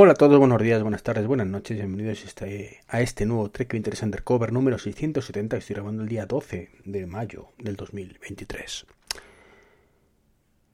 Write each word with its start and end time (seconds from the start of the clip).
Hola 0.00 0.12
a 0.12 0.14
todos, 0.14 0.38
buenos 0.38 0.62
días, 0.62 0.80
buenas 0.80 1.02
tardes, 1.02 1.26
buenas 1.26 1.48
noches, 1.48 1.76
bienvenidos 1.76 2.22
a 2.22 2.26
este, 2.28 2.78
este 2.92 3.26
nuevo 3.26 3.50
Trek 3.50 3.74
Interest 3.74 4.04
Undercover 4.04 4.52
número 4.52 4.78
670 4.78 5.56
estoy 5.56 5.74
grabando 5.74 6.04
el 6.04 6.08
día 6.08 6.24
12 6.24 6.70
de 6.84 7.06
mayo 7.08 7.48
del 7.58 7.74
2023. 7.74 8.86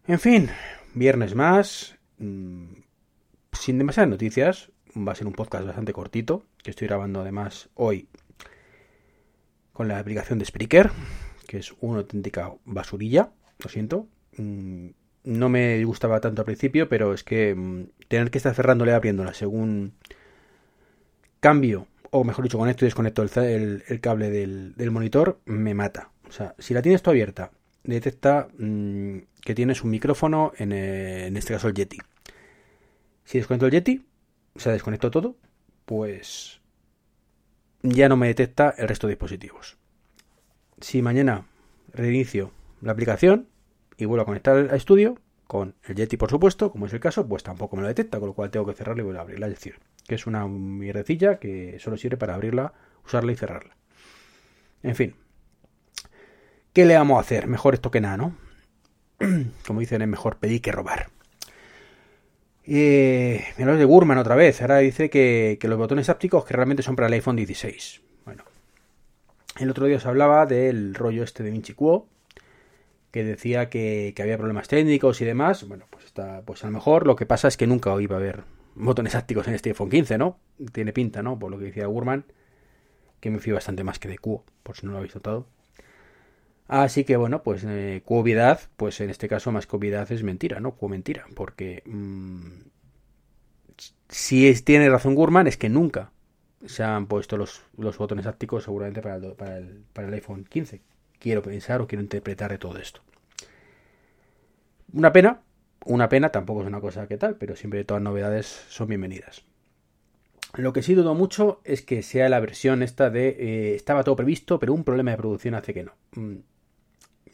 En 0.08 0.20
fin, 0.20 0.50
viernes 0.92 1.34
más, 1.34 1.96
mmm, 2.18 2.66
sin 3.52 3.78
demasiadas 3.78 4.10
noticias, 4.10 4.70
va 4.94 5.12
a 5.12 5.14
ser 5.14 5.26
un 5.26 5.32
podcast 5.32 5.64
bastante 5.64 5.94
cortito, 5.94 6.44
que 6.62 6.72
estoy 6.72 6.88
grabando 6.88 7.22
además 7.22 7.70
hoy 7.72 8.10
con 9.72 9.88
la 9.88 10.00
aplicación 10.00 10.38
de 10.38 10.44
Spreaker, 10.44 10.90
que 11.48 11.56
es 11.56 11.72
una 11.80 12.00
auténtica 12.00 12.52
basurilla, 12.66 13.32
lo 13.58 13.70
siento. 13.70 14.06
Mm, 14.36 14.88
no 15.24 15.48
me 15.48 15.82
gustaba 15.84 16.20
tanto 16.20 16.42
al 16.42 16.46
principio, 16.46 16.88
pero 16.88 17.14
es 17.14 17.24
que 17.24 17.54
mm, 17.54 17.84
tener 18.08 18.30
que 18.30 18.38
estar 18.38 18.54
cerrándola 18.54 18.92
y 18.92 18.94
abriéndola 18.94 19.34
según 19.34 19.94
cambio, 21.40 21.88
o 22.10 22.24
mejor 22.24 22.44
dicho, 22.44 22.58
conecto 22.58 22.84
y 22.84 22.86
desconecto 22.86 23.22
el, 23.22 24.00
cable 24.00 24.30
del, 24.30 24.90
monitor, 24.90 25.40
me 25.46 25.74
mata. 25.74 26.10
O 26.28 26.32
sea, 26.32 26.54
si 26.58 26.74
la 26.74 26.82
tienes 26.82 27.02
tú 27.02 27.10
abierta, 27.10 27.50
detecta 27.82 28.48
mmm, 28.56 29.18
que 29.42 29.54
tienes 29.54 29.82
un 29.82 29.90
micrófono, 29.90 30.52
en, 30.56 30.72
eh, 30.72 31.26
en 31.26 31.36
este 31.36 31.54
caso 31.54 31.68
el 31.68 31.74
Yeti. 31.74 31.98
Si 33.24 33.38
desconecto 33.38 33.66
el 33.66 33.72
Yeti, 33.72 34.06
o 34.54 34.60
sea, 34.60 34.72
desconecto 34.72 35.10
todo, 35.10 35.36
pues 35.84 36.60
ya 37.82 38.08
no 38.08 38.16
me 38.16 38.28
detecta 38.28 38.74
el 38.78 38.88
resto 38.88 39.06
de 39.06 39.12
dispositivos. 39.12 39.76
Si 40.80 41.02
mañana 41.02 41.46
reinicio 41.92 42.52
la 42.80 42.92
aplicación 42.92 43.48
y 43.96 44.04
vuelvo 44.04 44.22
a 44.22 44.26
conectar 44.26 44.56
al 44.56 44.74
estudio, 44.74 45.18
con 45.46 45.74
el 45.84 45.94
Yeti 45.94 46.16
por 46.16 46.30
supuesto, 46.30 46.70
como 46.70 46.86
es 46.86 46.92
el 46.92 47.00
caso, 47.00 47.26
pues 47.26 47.42
tampoco 47.42 47.76
me 47.76 47.82
lo 47.82 47.88
detecta, 47.88 48.18
con 48.18 48.28
lo 48.28 48.34
cual 48.34 48.50
tengo 48.50 48.66
que 48.66 48.74
cerrarla 48.74 49.02
y 49.02 49.04
volver 49.04 49.20
a 49.20 49.22
abrirla. 49.22 49.46
Es 49.46 49.54
decir, 49.54 49.78
que 50.06 50.14
es 50.14 50.26
una 50.26 50.46
mierdecilla 50.46 51.38
que 51.38 51.78
solo 51.78 51.96
sirve 51.96 52.16
para 52.16 52.34
abrirla, 52.34 52.72
usarla 53.04 53.32
y 53.32 53.36
cerrarla. 53.36 53.76
En 54.82 54.94
fin. 54.94 55.14
¿Qué 56.72 56.84
le 56.84 56.96
vamos 56.96 57.18
a 57.18 57.20
hacer? 57.20 57.46
Mejor 57.46 57.74
esto 57.74 57.90
que 57.90 58.00
nada, 58.00 58.16
¿no? 58.16 58.36
Como 59.66 59.80
dicen, 59.80 60.02
es 60.02 60.08
mejor 60.08 60.38
pedir 60.38 60.60
que 60.60 60.72
robar. 60.72 61.08
Eh, 62.66 63.44
me 63.58 63.64
de 63.64 63.84
Gurman 63.84 64.18
otra 64.18 64.34
vez. 64.34 64.60
Ahora 64.60 64.78
dice 64.78 65.10
que, 65.10 65.58
que, 65.60 65.68
los 65.68 65.78
botones 65.78 66.08
ápticos 66.08 66.44
que 66.44 66.54
realmente 66.54 66.82
son 66.82 66.96
para 66.96 67.06
el 67.08 67.12
iPhone 67.12 67.36
16. 67.36 68.00
Bueno. 68.24 68.44
El 69.58 69.70
otro 69.70 69.86
día 69.86 69.98
os 69.98 70.06
hablaba 70.06 70.46
del 70.46 70.94
rollo 70.94 71.22
este 71.22 71.42
de 71.42 71.50
Vinci 71.50 71.74
Quo. 71.74 72.08
Que 73.14 73.22
decía 73.22 73.70
que, 73.70 74.12
que, 74.16 74.22
había 74.24 74.36
problemas 74.36 74.66
técnicos 74.66 75.20
y 75.20 75.24
demás. 75.24 75.68
Bueno, 75.68 75.86
pues 75.88 76.04
está. 76.04 76.42
Pues 76.42 76.64
a 76.64 76.66
lo 76.66 76.72
mejor 76.72 77.06
lo 77.06 77.14
que 77.14 77.26
pasa 77.26 77.46
es 77.46 77.56
que 77.56 77.68
nunca 77.68 77.94
iba 78.02 78.16
a 78.16 78.18
haber 78.18 78.42
botones 78.74 79.14
ápticos 79.14 79.46
en 79.46 79.54
este 79.54 79.70
iPhone 79.70 79.88
15, 79.88 80.18
¿no? 80.18 80.40
Tiene 80.72 80.92
pinta, 80.92 81.22
¿no? 81.22 81.38
Por 81.38 81.52
lo 81.52 81.58
que 81.60 81.66
decía 81.66 81.86
Gurman. 81.86 82.24
Que 83.20 83.30
me 83.30 83.38
fío 83.38 83.54
bastante 83.54 83.84
más 83.84 84.00
que 84.00 84.08
de 84.08 84.18
Quo, 84.18 84.44
por 84.64 84.76
si 84.76 84.84
no 84.84 84.90
lo 84.90 84.98
habéis 84.98 85.14
notado. 85.14 85.46
Así 86.66 87.04
que 87.04 87.16
bueno, 87.16 87.44
pues 87.44 87.62
eh, 87.64 88.02
cuovidad, 88.04 88.62
pues 88.76 89.00
en 89.00 89.10
este 89.10 89.28
caso 89.28 89.52
más 89.52 89.68
cuovidad 89.68 90.10
es 90.10 90.24
mentira, 90.24 90.58
¿no? 90.58 90.72
Cuo 90.72 90.88
mentira, 90.88 91.24
porque 91.36 91.84
mmm, 91.86 92.48
si 94.08 94.48
es, 94.48 94.64
tiene 94.64 94.90
razón 94.90 95.14
Gurman 95.14 95.46
es 95.46 95.56
que 95.56 95.68
nunca 95.68 96.10
se 96.66 96.82
han 96.82 97.06
puesto 97.06 97.36
los, 97.36 97.62
los 97.76 97.96
botones 97.96 98.26
ápticos 98.26 98.64
seguramente 98.64 99.02
para, 99.02 99.16
el, 99.16 99.84
para 99.92 100.08
el 100.08 100.14
iPhone 100.14 100.44
15. 100.48 100.80
Quiero 101.18 101.42
pensar 101.42 101.80
o 101.80 101.86
quiero 101.86 102.02
interpretar 102.02 102.50
de 102.50 102.58
todo 102.58 102.78
esto. 102.78 103.02
Una 104.94 105.12
pena, 105.12 105.40
una 105.86 106.08
pena, 106.08 106.28
tampoco 106.28 106.60
es 106.60 106.68
una 106.68 106.80
cosa 106.80 107.08
que 107.08 107.16
tal, 107.16 107.34
pero 107.34 107.56
siempre 107.56 107.84
todas 107.84 108.00
novedades 108.00 108.46
son 108.68 108.86
bienvenidas. 108.86 109.44
Lo 110.54 110.72
que 110.72 110.84
sí 110.84 110.94
dudo 110.94 111.16
mucho 111.16 111.60
es 111.64 111.82
que 111.82 112.00
sea 112.04 112.28
la 112.28 112.38
versión 112.38 112.80
esta 112.80 113.10
de 113.10 113.30
eh, 113.30 113.74
estaba 113.74 114.04
todo 114.04 114.14
previsto, 114.14 114.60
pero 114.60 114.72
un 114.72 114.84
problema 114.84 115.10
de 115.10 115.16
producción 115.16 115.56
hace 115.56 115.74
que 115.74 115.82
no. 115.82 115.94
Mm, 116.12 116.36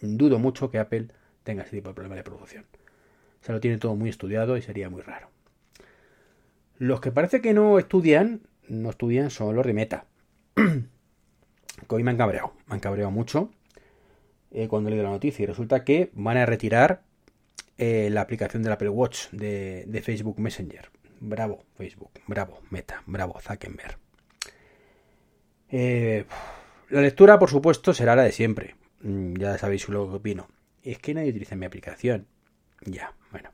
dudo 0.00 0.38
mucho 0.38 0.70
que 0.70 0.78
Apple 0.78 1.08
tenga 1.42 1.64
ese 1.64 1.76
tipo 1.76 1.90
de 1.90 1.94
problema 1.94 2.14
de 2.16 2.22
producción. 2.22 2.64
Se 3.42 3.52
lo 3.52 3.60
tiene 3.60 3.76
todo 3.76 3.94
muy 3.94 4.08
estudiado 4.08 4.56
y 4.56 4.62
sería 4.62 4.88
muy 4.88 5.02
raro. 5.02 5.28
Los 6.78 7.02
que 7.02 7.12
parece 7.12 7.42
que 7.42 7.52
no 7.52 7.78
estudian, 7.78 8.40
no 8.68 8.88
estudian 8.88 9.28
son 9.28 9.54
los 9.54 9.66
de 9.66 9.74
Meta. 9.74 10.06
que 10.54 11.94
hoy 11.94 12.04
me 12.04 12.10
han 12.10 12.16
cabreado, 12.16 12.54
me 12.68 12.76
han 12.76 12.80
cabreado 12.80 13.10
mucho 13.10 13.50
eh, 14.50 14.66
cuando 14.66 14.88
leído 14.88 15.04
la 15.04 15.10
noticia 15.10 15.42
y 15.42 15.46
resulta 15.46 15.84
que 15.84 16.10
van 16.14 16.38
a 16.38 16.46
retirar 16.46 17.02
eh, 17.82 18.10
la 18.10 18.20
aplicación 18.20 18.62
del 18.62 18.72
Apple 18.72 18.90
Watch 18.90 19.30
de, 19.30 20.02
Facebook 20.04 20.38
Messenger. 20.38 20.90
Bravo, 21.18 21.64
Facebook, 21.78 22.10
bravo, 22.26 22.60
Meta, 22.68 23.02
bravo, 23.06 23.40
Zuckerberg. 23.40 23.96
Eh, 25.70 26.26
la 26.90 27.00
lectura, 27.00 27.38
por 27.38 27.48
supuesto, 27.48 27.94
será 27.94 28.14
la 28.14 28.24
de 28.24 28.32
siempre. 28.32 28.76
Mm, 29.00 29.32
ya 29.36 29.56
sabéis 29.56 29.88
lo 29.88 30.10
que 30.10 30.16
opino. 30.16 30.48
Es 30.82 30.98
que 30.98 31.14
nadie 31.14 31.30
utiliza 31.30 31.56
mi 31.56 31.64
aplicación. 31.64 32.26
Ya, 32.84 33.14
bueno. 33.30 33.50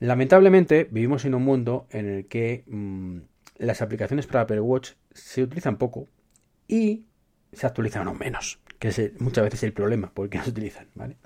Lamentablemente 0.00 0.88
vivimos 0.90 1.24
en 1.24 1.36
un 1.36 1.44
mundo 1.44 1.86
en 1.90 2.08
el 2.08 2.26
que 2.26 2.64
mmm, 2.66 3.18
las 3.58 3.82
aplicaciones 3.82 4.26
para 4.26 4.40
Apple 4.40 4.60
Watch 4.60 4.94
se 5.12 5.44
utilizan 5.44 5.78
poco 5.78 6.08
y 6.66 7.06
se 7.52 7.68
actualizan 7.68 8.08
aún 8.08 8.18
menos, 8.18 8.60
que 8.80 8.88
es 8.88 9.20
muchas 9.20 9.44
veces 9.44 9.62
el 9.62 9.72
problema, 9.72 10.10
porque 10.12 10.38
no 10.38 10.44
se 10.44 10.50
utilizan, 10.50 10.88
¿vale? 10.96 11.18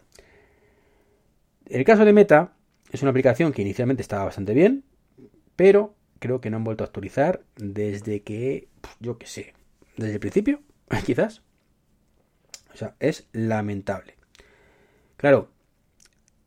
El 1.69 1.85
caso 1.85 2.05
de 2.05 2.13
Meta 2.13 2.53
es 2.93 3.03
una 3.03 3.11
aplicación 3.11 3.53
que 3.53 3.63
inicialmente 3.63 4.03
estaba 4.03 4.25
bastante 4.25 4.55
bien, 4.55 4.85
pero 5.57 5.95
creo 6.21 6.41
que 6.41 6.49
no 6.49 6.59
han 6.59 6.65
vuelto 6.65 6.85
a 6.85 6.87
actualizar 6.87 7.43
desde 7.57 8.23
que, 8.23 8.69
yo 9.01 9.19
qué 9.19 9.27
sé, 9.27 9.55
desde 9.97 10.15
el 10.15 10.21
principio, 10.21 10.63
quizás. 11.05 11.43
O 12.73 12.77
sea, 12.77 12.95
es 13.01 13.27
lamentable. 13.33 14.15
Claro, 15.17 15.49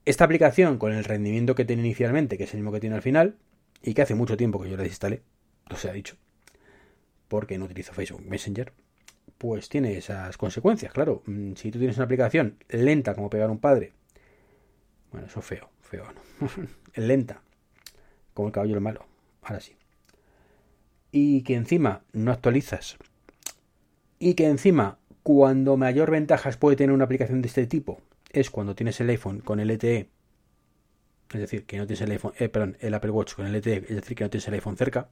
esta 0.05 0.23
aplicación 0.23 0.77
con 0.77 0.93
el 0.93 1.03
rendimiento 1.03 1.53
que 1.53 1.65
tiene 1.65 1.81
inicialmente, 1.81 2.37
que 2.37 2.45
es 2.45 2.53
el 2.53 2.59
mismo 2.59 2.71
que 2.71 2.79
tiene 2.79 2.95
al 2.95 3.01
final, 3.01 3.35
y 3.81 3.93
que 3.93 4.03
hace 4.03 4.15
mucho 4.15 4.37
tiempo 4.37 4.61
que 4.61 4.69
yo 4.69 4.77
la 4.77 4.83
desinstalé, 4.83 5.23
no 5.69 5.75
se 5.75 5.89
ha 5.89 5.93
dicho, 5.93 6.15
porque 7.27 7.57
no 7.57 7.65
utilizo 7.65 7.93
Facebook 7.93 8.25
Messenger, 8.25 8.71
pues 9.37 9.69
tiene 9.69 9.97
esas 9.97 10.37
consecuencias, 10.37 10.93
claro. 10.93 11.23
Mm, 11.25 11.53
si 11.55 11.71
tú 11.71 11.79
tienes 11.79 11.97
una 11.97 12.05
aplicación 12.05 12.57
lenta 12.69 13.15
como 13.15 13.29
pegar 13.29 13.49
un 13.49 13.59
padre, 13.59 13.93
bueno, 15.11 15.27
eso 15.27 15.41
feo, 15.41 15.69
feo, 15.81 16.05
¿no? 16.39 16.47
es 16.93 17.03
lenta, 17.03 17.41
como 18.33 18.47
el 18.47 18.53
caballo 18.53 18.79
malo, 18.81 19.05
ahora 19.41 19.59
sí. 19.59 19.75
Y 21.11 21.41
que 21.41 21.55
encima 21.55 22.03
no 22.13 22.31
actualizas, 22.31 22.97
y 24.19 24.33
que 24.33 24.47
encima 24.47 24.99
cuando 25.23 25.77
mayor 25.77 26.11
ventajas 26.11 26.57
puede 26.57 26.75
tener 26.75 26.93
una 26.93 27.05
aplicación 27.05 27.41
de 27.41 27.47
este 27.47 27.65
tipo 27.65 28.01
es 28.31 28.49
cuando 28.49 28.75
tienes 28.75 28.99
el 28.99 29.09
iPhone 29.09 29.39
con 29.39 29.59
LTE, 29.59 30.09
es 31.33 31.39
decir, 31.39 31.65
que 31.65 31.77
no 31.77 31.87
tienes 31.87 32.01
el 32.01 32.11
iPhone, 32.11 32.33
eh, 32.37 32.49
perdón, 32.49 32.77
el 32.79 32.93
Apple 32.93 33.11
Watch 33.11 33.33
con 33.33 33.45
LTE, 33.51 33.77
es 33.77 33.95
decir, 33.95 34.15
que 34.15 34.23
no 34.23 34.29
tienes 34.29 34.47
el 34.47 34.53
iPhone 34.55 34.77
cerca, 34.77 35.09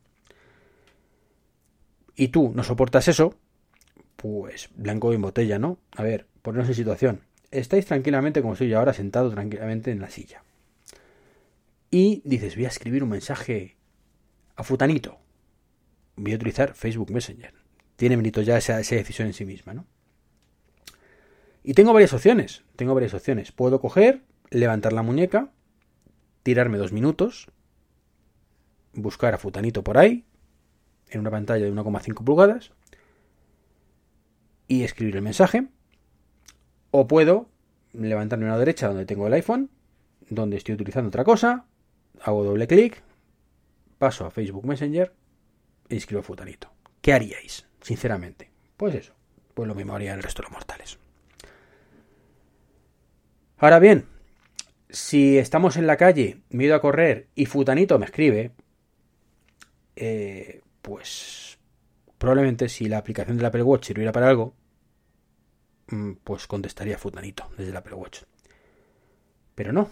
y 2.16 2.30
tú 2.30 2.52
no 2.54 2.64
soportas 2.64 3.08
eso, 3.08 3.36
pues 4.16 4.70
blanco 4.76 5.14
en 5.14 5.22
botella, 5.22 5.60
¿no? 5.60 5.78
A 5.96 6.04
ver, 6.04 6.28
ponernos 6.42 6.68
en 6.70 6.76
situación. 6.76 7.22
Estáis 7.52 7.86
tranquilamente, 7.86 8.42
como 8.42 8.54
estoy 8.54 8.70
yo 8.70 8.80
ahora, 8.80 8.94
sentado 8.94 9.32
tranquilamente 9.32 9.92
en 9.92 10.02
la 10.02 10.10
silla. 10.10 10.44
Y 11.90 12.22
dices, 12.26 12.56
voy 12.56 12.66
a 12.66 12.70
escribir 12.70 13.04
un 13.04 13.10
mensaje 13.10 13.78
a 14.56 14.64
futanito. 14.64 15.18
Voy 16.18 16.34
a 16.34 16.36
utilizar 16.36 16.74
Facebook 16.74 17.12
Messenger. 17.12 17.54
Tiene 17.96 18.18
mérito 18.18 18.42
ya 18.42 18.58
esa, 18.58 18.80
esa 18.80 18.96
decisión 18.96 19.28
en 19.28 19.34
sí 19.34 19.46
misma, 19.46 19.74
¿no? 19.74 19.86
Y 21.64 21.74
tengo 21.74 21.94
varias 21.94 22.14
opciones. 22.14 22.64
Tengo 22.76 22.94
varias 22.94 23.14
opciones. 23.14 23.52
Puedo 23.52 23.80
coger, 23.80 24.24
levantar 24.50 24.94
la 24.94 25.02
muñeca, 25.02 25.52
tirarme 26.44 26.78
dos 26.78 26.92
minutos, 26.92 27.48
buscar 28.94 29.34
a 29.34 29.38
Futanito 29.38 29.84
por 29.84 29.98
ahí, 29.98 30.26
en 31.10 31.20
una 31.22 31.32
pantalla 31.32 31.66
de 31.66 31.74
1,5 31.74 32.24
pulgadas, 32.24 32.72
y 34.68 34.84
escribir 34.84 35.16
el 35.16 35.22
mensaje. 35.22 35.68
O 37.00 37.08
puedo 37.08 37.48
levantarme 37.94 38.48
a 38.48 38.54
la 38.54 38.58
derecha 38.58 38.88
donde 38.88 39.06
tengo 39.06 39.28
el 39.28 39.34
iPhone, 39.34 39.70
donde 40.32 40.58
estoy 40.58 40.74
utilizando 40.74 41.10
otra 41.10 41.24
cosa, 41.24 41.68
hago 42.24 42.44
doble 42.44 42.66
clic, 42.66 43.04
paso 44.00 44.26
a 44.26 44.32
Facebook 44.32 44.66
Messenger 44.66 45.14
e 45.90 45.94
inscribo 45.94 46.24
Futanito. 46.24 46.72
¿Qué 47.00 47.14
haríais, 47.14 47.68
sinceramente? 47.82 48.50
Pues 48.78 48.96
eso, 48.96 49.14
pues 49.54 49.68
lo 49.68 49.76
mismo 49.76 49.94
haría 49.94 50.16
el 50.16 50.24
resto 50.24 50.42
de 50.42 50.48
los 50.48 50.54
mortales. 50.54 50.98
Ahora 53.58 53.78
bien, 53.78 54.08
si 54.90 55.38
estamos 55.38 55.78
en 55.78 55.86
la 55.86 55.98
calle, 55.98 56.42
me 56.50 56.64
he 56.64 56.66
ido 56.66 56.76
a 56.76 56.82
correr 56.82 57.28
y 57.36 57.46
Futanito 57.46 58.00
me 58.00 58.06
escribe, 58.08 58.54
eh, 59.96 60.62
pues 60.82 61.60
probablemente 62.18 62.68
si 62.70 62.88
la 62.88 62.98
aplicación 62.98 63.38
del 63.38 63.46
Apple 63.46 63.62
Watch 63.62 63.86
sirviera 63.86 64.12
para 64.12 64.30
algo, 64.30 64.56
pues 66.24 66.48
contestaría 66.48 66.98
Futanito 66.98 67.50
desde 67.58 67.72
el 67.72 67.78
Apple 67.78 67.96
Watch. 67.96 68.24
Pero 69.56 69.74
no, 69.74 69.90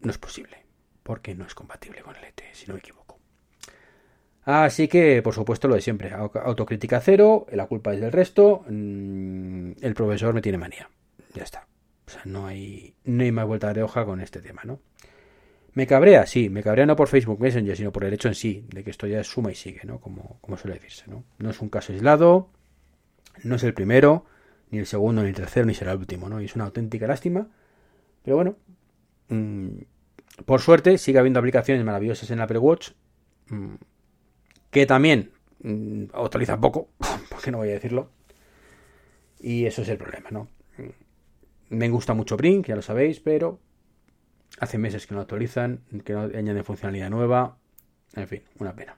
no 0.00 0.10
es 0.10 0.18
posible, 0.18 0.64
porque 1.02 1.34
no 1.34 1.46
es 1.46 1.54
compatible 1.54 2.02
con 2.02 2.16
el 2.16 2.24
ET, 2.24 2.42
si 2.52 2.66
no 2.66 2.74
me 2.74 2.80
equivoco. 2.80 3.18
Así 4.44 4.88
que, 4.88 5.22
por 5.22 5.34
supuesto, 5.34 5.68
lo 5.68 5.76
de 5.76 5.80
siempre, 5.80 6.12
autocrítica 6.12 7.00
cero, 7.00 7.46
la 7.52 7.66
culpa 7.66 7.94
es 7.94 8.00
del 8.00 8.10
resto, 8.10 8.64
mm, 8.68 9.72
el 9.80 9.94
profesor 9.94 10.34
me 10.34 10.42
tiene 10.42 10.58
manía. 10.58 10.88
Ya 11.34 11.44
está. 11.44 11.66
O 12.06 12.10
sea, 12.10 12.22
no 12.24 12.46
hay, 12.46 12.94
no 13.04 13.22
hay 13.22 13.32
más 13.32 13.46
vuelta 13.46 13.72
de 13.72 13.82
hoja 13.82 14.04
con 14.04 14.20
este 14.20 14.40
tema, 14.40 14.62
¿no? 14.64 14.80
Me 15.74 15.86
cabrea, 15.86 16.26
sí, 16.26 16.50
me 16.50 16.62
cabrea 16.62 16.84
no 16.84 16.96
por 16.96 17.08
Facebook 17.08 17.40
Messenger, 17.40 17.76
sino 17.76 17.92
por 17.92 18.04
el 18.04 18.12
hecho 18.12 18.28
en 18.28 18.34
sí, 18.34 18.66
de 18.68 18.84
que 18.84 18.90
esto 18.90 19.06
ya 19.06 19.20
es 19.20 19.28
suma 19.28 19.50
y 19.52 19.54
sigue, 19.54 19.80
¿no? 19.84 20.00
Como, 20.00 20.38
como 20.40 20.58
suele 20.58 20.74
decirse, 20.74 21.04
¿no? 21.06 21.24
No 21.38 21.50
es 21.50 21.60
un 21.60 21.70
caso 21.70 21.92
aislado, 21.92 22.50
no 23.44 23.54
es 23.54 23.62
el 23.62 23.72
primero, 23.72 24.26
ni 24.72 24.78
el 24.78 24.86
segundo, 24.86 25.22
ni 25.22 25.28
el 25.28 25.34
tercero, 25.34 25.66
ni 25.66 25.74
será 25.74 25.92
el 25.92 25.98
último, 25.98 26.28
¿no? 26.28 26.40
Y 26.40 26.46
es 26.46 26.56
una 26.56 26.64
auténtica 26.64 27.06
lástima. 27.06 27.46
Pero 28.24 28.36
bueno, 28.36 28.56
mmm, 29.28 29.68
por 30.46 30.60
suerte 30.62 30.96
sigue 30.96 31.18
habiendo 31.18 31.38
aplicaciones 31.38 31.84
maravillosas 31.84 32.30
en 32.30 32.40
Apple 32.40 32.58
Watch, 32.58 32.92
mmm, 33.48 33.74
que 34.70 34.86
también 34.86 35.30
mmm, 35.60 36.04
actualizan 36.14 36.60
poco, 36.60 36.88
porque 37.30 37.50
no 37.50 37.58
voy 37.58 37.68
a 37.68 37.72
decirlo. 37.72 38.10
Y 39.38 39.66
eso 39.66 39.82
es 39.82 39.88
el 39.88 39.98
problema, 39.98 40.30
¿no? 40.30 40.48
Me 41.68 41.88
gusta 41.90 42.14
mucho 42.14 42.36
Brink, 42.36 42.66
ya 42.66 42.76
lo 42.76 42.82
sabéis, 42.82 43.20
pero 43.20 43.60
hace 44.58 44.78
meses 44.78 45.06
que 45.06 45.14
no 45.14 45.20
actualizan, 45.20 45.80
que 46.04 46.14
no 46.14 46.22
añaden 46.22 46.64
funcionalidad 46.64 47.10
nueva. 47.10 47.58
En 48.14 48.28
fin, 48.28 48.42
una 48.58 48.74
pena. 48.74 48.96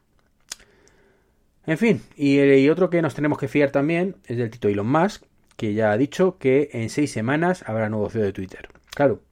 En 1.66 1.78
fin, 1.78 2.02
y, 2.16 2.40
y, 2.40 2.68
otro 2.68 2.90
que 2.90 3.00
nos 3.00 3.14
tenemos 3.14 3.38
que 3.38 3.48
fiar 3.48 3.70
también 3.70 4.16
es 4.26 4.36
del 4.36 4.50
Tito 4.50 4.68
Elon 4.68 4.86
Musk, 4.86 5.24
que 5.56 5.74
ya 5.74 5.92
ha 5.92 5.96
dicho 5.96 6.38
que 6.38 6.70
en 6.72 6.90
seis 6.90 7.12
semanas 7.12 7.64
habrá 7.66 7.88
nuevo 7.88 8.10
CEO 8.10 8.22
de 8.22 8.32
Twitter. 8.32 8.68
Claro, 8.94 9.22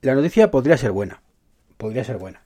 la 0.00 0.14
noticia 0.14 0.50
podría 0.50 0.76
ser 0.76 0.92
buena. 0.92 1.22
Podría 1.76 2.04
ser 2.04 2.18
buena. 2.18 2.42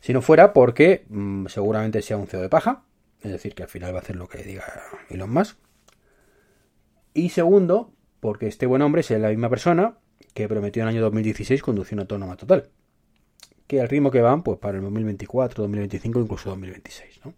Si 0.00 0.12
no 0.12 0.22
fuera 0.22 0.52
porque 0.52 1.04
mmm, 1.08 1.46
seguramente 1.46 2.02
sea 2.02 2.16
un 2.16 2.26
CEO 2.26 2.40
de 2.40 2.48
paja, 2.48 2.84
es 3.22 3.30
decir, 3.30 3.54
que 3.54 3.62
al 3.62 3.68
final 3.68 3.92
va 3.92 3.98
a 3.98 4.02
hacer 4.02 4.16
lo 4.16 4.28
que 4.28 4.42
diga 4.42 4.64
Elon 5.10 5.30
Musk. 5.30 5.58
Y 7.12 7.30
segundo, 7.30 7.92
porque 8.20 8.46
este 8.46 8.66
buen 8.66 8.82
hombre 8.82 9.00
es 9.00 9.10
la 9.10 9.28
misma 9.28 9.48
persona 9.48 9.98
que 10.34 10.48
prometió 10.48 10.82
en 10.82 10.88
el 10.88 10.94
año 10.94 11.02
2016 11.02 11.62
conducción 11.62 12.00
autónoma 12.00 12.36
total. 12.36 12.68
Que 13.66 13.80
al 13.80 13.88
ritmo 13.88 14.10
que 14.10 14.20
van, 14.20 14.42
pues 14.42 14.58
para 14.58 14.76
el 14.78 14.84
2024, 14.84 15.62
2025, 15.64 16.20
incluso 16.20 16.50
2026, 16.50 17.20
¿no? 17.24 17.34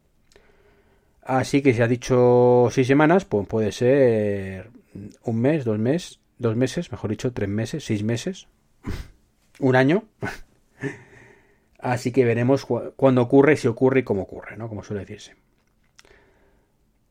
Así 1.29 1.61
que 1.61 1.75
si 1.75 1.83
ha 1.83 1.87
dicho 1.87 2.69
seis 2.71 2.87
semanas, 2.87 3.27
pues 3.27 3.47
puede 3.47 3.71
ser 3.71 4.71
un 5.25 5.39
mes, 5.39 5.63
dos 5.67 5.79
meses, 5.79 6.21
dos 6.39 6.57
meses, 6.57 6.91
mejor 6.91 7.11
dicho, 7.11 7.35
tres 7.35 7.51
meses, 7.51 7.85
seis 7.85 8.03
meses, 8.03 8.49
un 9.61 9.77
año. 9.77 10.05
Así 11.79 12.13
que 12.13 12.25
veremos 12.25 12.65
cu 12.65 12.95
cuándo 12.97 13.21
ocurre, 13.21 13.59
si 13.59 13.69
ocurre 13.69 14.01
y 14.01 14.05
cómo 14.05 14.23
ocurre, 14.23 14.57
¿no? 14.57 14.71
Como 14.71 14.83
suele 14.83 15.01
decirse. 15.01 15.37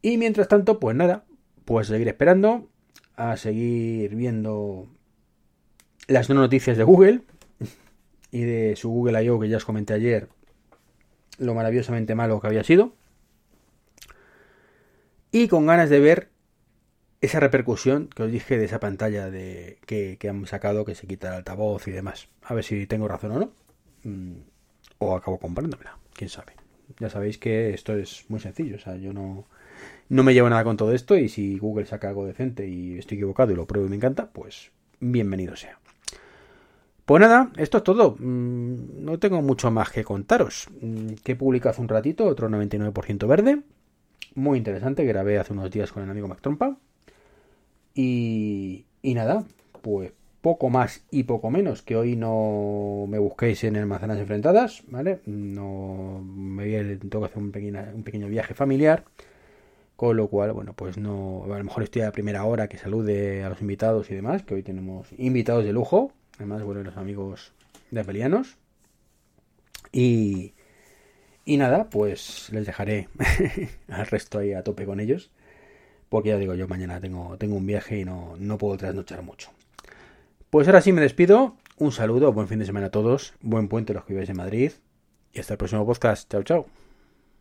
Y 0.02 0.18
mientras 0.18 0.48
tanto, 0.48 0.80
pues 0.80 0.96
nada, 0.96 1.26
pues 1.64 1.86
seguir 1.86 2.08
esperando, 2.08 2.70
a 3.18 3.38
seguir 3.38 4.16
viendo 4.16 4.88
las 6.08 6.28
no 6.28 6.34
noticias 6.34 6.76
de 6.76 6.84
Google 6.84 7.22
y 8.32 8.42
de 8.42 8.76
su 8.78 8.90
Google 8.90 9.24
I.O. 9.24 9.40
que 9.40 9.48
ya 9.48 9.58
os 9.58 9.66
comenté 9.66 9.94
ayer 9.94 10.28
lo 11.38 11.54
maravillosamente 11.54 12.16
malo 12.16 12.42
que 12.42 12.48
había 12.48 12.64
sido. 12.64 12.94
Y 15.32 15.48
con 15.48 15.66
ganas 15.66 15.90
de 15.90 16.00
ver 16.00 16.30
esa 17.22 17.40
repercusión 17.40 18.08
que 18.08 18.24
os 18.24 18.32
dije 18.32 18.58
de 18.58 18.66
esa 18.66 18.80
pantalla 18.80 19.30
de 19.30 19.80
que, 19.86 20.18
que 20.20 20.30
han 20.30 20.46
sacado 20.46 20.86
que 20.86 20.96
se 20.96 21.08
quita 21.08 21.30
el 21.30 21.34
altavoz 21.36 21.88
y 21.88 21.92
demás. 21.92 22.30
A 22.44 22.54
ver 22.54 22.64
si 22.64 22.86
tengo 22.88 23.08
razón 23.08 23.32
o 23.32 23.40
no. 23.40 23.52
Mm, 24.04 24.34
o 25.00 25.16
acabo 25.16 25.40
comprándomela. 25.40 25.98
Quién 26.14 26.30
sabe. 26.30 26.54
Ya 27.00 27.10
sabéis 27.10 27.38
que 27.38 27.74
esto 27.74 27.96
es 27.96 28.26
muy 28.30 28.40
sencillo. 28.40 28.78
O 28.78 28.80
sea, 28.80 28.96
yo 28.96 29.14
no, 29.14 29.46
no 30.10 30.24
me 30.24 30.34
llevo 30.34 30.50
nada 30.50 30.64
con 30.64 30.78
todo 30.78 30.94
esto. 30.94 31.18
Y 31.18 31.30
si 31.30 31.58
Google 31.58 31.86
saca 31.86 32.10
algo 32.10 32.26
decente 32.26 32.68
y 32.68 32.98
estoy 32.98 33.18
equivocado 33.18 33.52
y 33.52 33.56
lo 33.56 33.66
pruebo 33.66 33.88
y 33.88 33.90
me 33.90 33.96
encanta, 33.98 34.30
pues 34.32 34.72
bienvenido 35.00 35.56
sea. 35.56 35.80
Pues 37.06 37.22
nada, 37.22 37.52
esto 37.58 37.78
es 37.78 37.84
todo. 37.84 38.16
Mm, 38.20 39.06
no 39.06 39.20
tengo 39.20 39.42
mucho 39.42 39.72
más 39.72 39.92
que 39.92 40.04
contaros. 40.04 40.68
Mm, 40.82 41.14
que 41.24 41.34
he 41.34 41.36
publicado 41.36 41.72
hace 41.72 41.82
un 41.82 41.88
ratito 41.88 42.26
otro 42.26 42.50
99% 42.50 43.28
verde. 43.28 43.62
Muy 44.38 44.60
interesante, 44.60 45.04
grabé 45.04 45.40
hace 45.40 45.52
unos 45.52 45.72
días 45.72 45.92
con 45.92 46.04
el 46.04 46.12
amigo 46.12 46.28
Mac 46.28 46.42
Trompa. 46.42 46.78
Y, 47.96 48.86
y 49.02 49.16
nada, 49.16 49.44
pues 49.82 50.12
poco 50.42 50.70
más 50.70 51.04
y 51.10 51.24
poco 51.24 51.50
menos, 51.50 51.82
que 51.82 51.96
hoy 51.96 52.16
no 52.16 53.08
me 53.10 53.18
busquéis 53.18 53.64
en 53.64 53.88
Manzanas 53.88 54.20
Enfrentadas, 54.20 54.84
¿vale? 54.90 55.22
No 55.26 56.24
me 56.24 56.98
tengo 56.98 57.22
que 57.22 57.26
hacer 57.26 57.40
un 57.40 57.52
pequeño, 57.52 57.84
un 57.96 58.04
pequeño 58.04 58.28
viaje 58.28 58.54
familiar, 58.54 59.06
con 59.96 60.16
lo 60.16 60.28
cual, 60.28 60.52
bueno, 60.54 60.74
pues 60.74 61.00
no, 61.00 61.46
a 61.46 61.58
lo 61.58 61.64
mejor 61.64 61.82
estoy 61.82 62.04
a 62.04 62.12
primera 62.12 62.44
hora 62.46 62.68
que 62.68 62.78
salude 62.78 63.44
a 63.44 63.50
los 63.50 63.62
invitados 63.62 64.12
y 64.12 64.14
demás, 64.14 64.44
que 64.44 64.54
hoy 64.54 64.62
tenemos 64.62 65.08
invitados 65.18 65.66
de 65.66 65.74
lujo, 65.74 66.12
además, 66.36 66.62
bueno, 66.62 66.84
los 66.84 66.96
amigos 66.96 67.54
de 67.90 68.02
Apelianos. 68.02 68.56
Y, 69.92 70.54
y 71.48 71.58
nada, 71.58 71.90
pues 71.90 72.50
les 72.52 72.66
dejaré 72.66 73.08
al 73.88 74.06
resto 74.06 74.38
ahí 74.38 74.54
a 74.54 74.64
tope 74.64 74.86
con 74.86 75.00
ellos 75.00 75.32
porque 76.10 76.30
ya 76.30 76.38
digo 76.38 76.56
yo, 76.56 76.68
mañana 76.68 77.00
tengo, 77.00 77.38
tengo 77.38 77.56
un 77.56 77.66
viaje 77.66 78.00
y 78.00 78.06
no, 78.06 78.36
no 78.40 78.58
puedo 78.58 78.78
trasnochar 78.78 79.24
mucho. 79.24 79.50
Pues 80.50 80.68
ahora 80.68 80.82
sí 80.82 80.94
me 80.94 81.02
despido. 81.02 81.56
Un 81.78 81.92
saludo, 81.92 82.34
buen 82.34 82.48
fin 82.48 82.60
de 82.60 82.66
semana 82.66 82.88
a 82.88 82.92
todos, 82.92 83.34
buen 83.42 83.68
puente 83.68 83.94
los 83.94 84.04
que 84.06 84.14
viváis 84.14 84.30
en 84.30 84.38
Madrid 84.38 84.72
y 85.34 85.40
hasta 85.40 85.54
el 85.54 85.58
próximo 85.58 85.86
podcast. 85.86 86.32
Chao, 86.32 86.44
chao. 86.44 86.87